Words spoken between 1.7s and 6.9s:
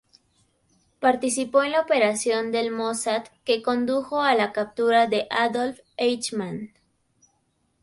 la operación del Mossad que condujo a la captura de Adolf Eichmann.